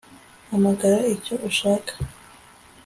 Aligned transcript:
Hamagara 0.49 0.97
icyo 1.15 1.35
ushaka 1.49 1.91